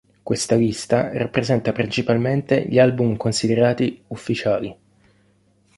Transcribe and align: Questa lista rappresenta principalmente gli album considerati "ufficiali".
Questa 0.23 0.55
lista 0.55 1.13
rappresenta 1.15 1.71
principalmente 1.73 2.65
gli 2.67 2.79
album 2.79 3.17
considerati 3.17 4.01
"ufficiali". 4.07 4.75